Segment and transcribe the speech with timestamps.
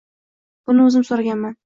[0.71, 1.57] Buni o`zim so`raganman